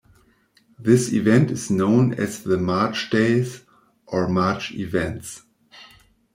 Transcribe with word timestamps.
This 0.79 1.13
event 1.13 1.51
is 1.51 1.69
known 1.69 2.15
as 2.15 2.41
the 2.41 2.57
March 2.57 3.11
Days 3.11 3.61
or 4.07 4.27
March 4.27 4.71
Events. 4.71 5.43